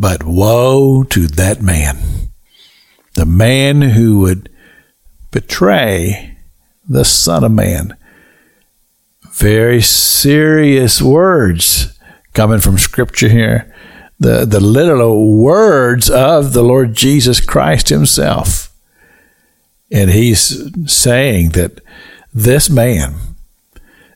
[0.00, 1.98] But woe to that man,
[3.12, 4.48] the man who would
[5.30, 6.38] betray
[6.88, 7.94] the Son of Man.
[9.30, 11.98] Very serious words
[12.32, 13.74] coming from Scripture here.
[14.18, 18.74] The, the literal words of the Lord Jesus Christ Himself.
[19.92, 21.82] And He's saying that
[22.32, 23.16] this man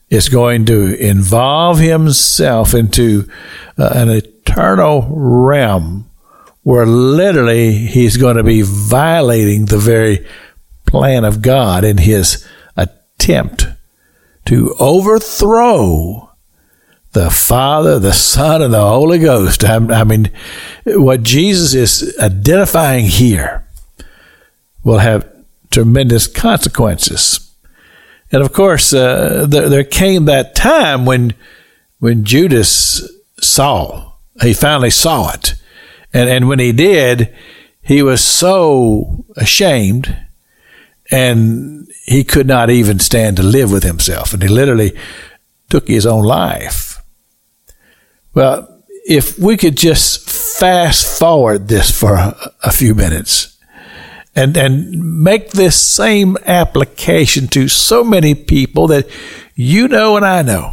[0.08, 3.28] is going to involve himself into
[3.76, 4.08] uh, an
[4.46, 6.10] eternal realm
[6.62, 10.26] where literally he's going to be violating the very
[10.86, 12.46] plan of God in his
[12.76, 13.66] attempt
[14.46, 16.30] to overthrow
[17.12, 19.64] the Father, the Son, and the Holy Ghost.
[19.64, 20.30] I, I mean,
[20.84, 23.66] what Jesus is identifying here
[24.82, 25.30] will have
[25.70, 27.52] tremendous consequences.
[28.32, 31.34] And of course, uh, there, there came that time when
[32.00, 33.08] when Judas
[33.40, 35.54] saw, he finally saw it.
[36.12, 37.34] And, and when he did,
[37.82, 40.16] he was so ashamed
[41.10, 44.32] and he could not even stand to live with himself.
[44.32, 44.96] And he literally
[45.68, 47.02] took his own life.
[48.32, 53.56] Well, if we could just fast forward this for a, a few minutes
[54.34, 59.08] and, and make this same application to so many people that
[59.54, 60.72] you know and I know.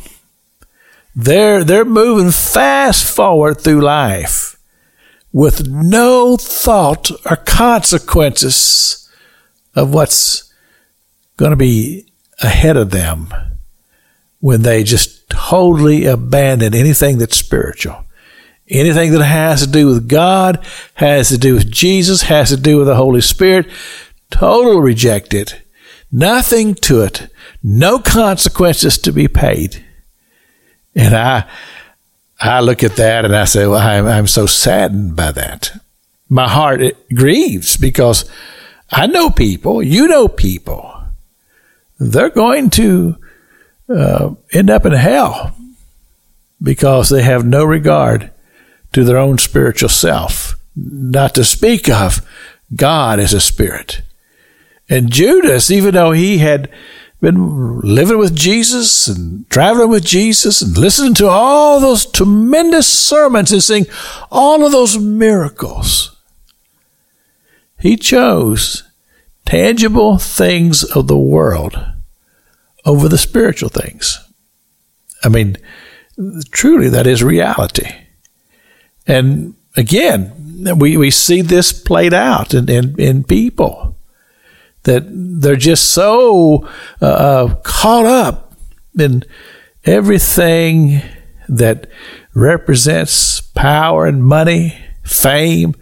[1.16, 4.58] They're, they're moving fast forward through life
[5.34, 9.10] with no thought or consequences
[9.76, 10.54] of what's
[11.38, 12.06] going to be
[12.42, 13.28] ahead of them
[14.40, 18.04] when they just totally abandon anything that's spiritual.
[18.68, 22.78] Anything that has to do with God, has to do with Jesus, has to do
[22.78, 23.68] with the Holy Spirit,
[24.30, 25.62] total reject it.
[26.12, 27.28] Nothing to it.
[27.62, 29.86] No consequences to be paid.
[30.96, 31.50] And I,
[32.40, 35.72] I look at that and I say, well, I'm, I'm so saddened by that.
[36.30, 36.82] My heart
[37.14, 38.30] grieves because
[38.90, 40.88] I know people, you know people.
[42.00, 43.18] They're going to
[43.88, 45.56] uh, end up in hell
[46.62, 48.32] because they have no regard
[48.94, 52.26] to their own spiritual self, not to speak of
[52.76, 54.02] God as a spirit.
[54.90, 56.70] And Judas, even though he had
[57.22, 63.52] been living with Jesus and traveling with Jesus and listening to all those tremendous sermons
[63.52, 63.86] and seeing
[64.32, 66.18] all of those miracles,
[67.80, 68.84] he chose
[69.46, 71.80] tangible things of the world
[72.86, 74.20] over the spiritual things.
[75.24, 75.58] I mean,
[76.52, 77.88] truly, that is reality.
[79.06, 83.91] And again, we, we see this played out in, in, in people
[84.84, 86.68] that they're just so
[87.02, 88.54] uh, uh, caught up
[88.98, 89.24] in
[89.86, 91.02] everything
[91.48, 91.88] that
[92.34, 95.76] represents power and money, fame,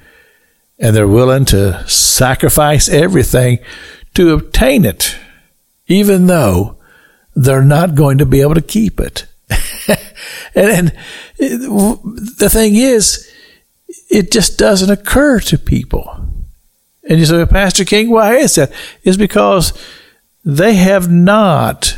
[0.80, 3.60] and they're willing to sacrifice everything
[4.14, 5.16] to obtain it,
[5.88, 6.78] even though
[7.36, 9.26] they're not going to be able to keep it.
[10.56, 10.92] and, and
[11.40, 13.30] the thing is,
[14.10, 16.28] it just doesn't occur to people.
[17.09, 18.72] And you say, Pastor King, why is that?
[19.03, 19.74] It's because
[20.46, 21.97] they have not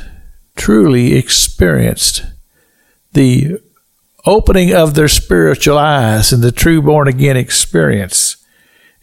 [0.55, 2.23] truly experienced
[3.11, 3.59] the
[4.25, 8.37] opening of their spiritual eyes and the true born again experience.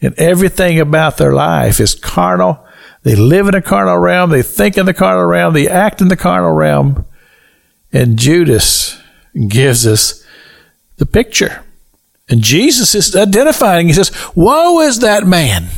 [0.01, 2.65] And everything about their life is carnal.
[3.03, 4.31] They live in a carnal realm.
[4.31, 5.53] They think in the carnal realm.
[5.53, 7.05] They act in the carnal realm.
[7.93, 8.99] And Judas
[9.47, 10.25] gives us
[10.97, 11.63] the picture.
[12.29, 13.87] And Jesus is identifying.
[13.87, 15.69] He says, Woe is that man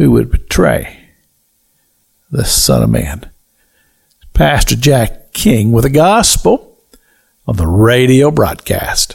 [0.00, 0.98] who would betray
[2.30, 3.30] the Son of Man.
[4.32, 6.78] Pastor Jack King with a gospel
[7.46, 9.14] on the radio broadcast.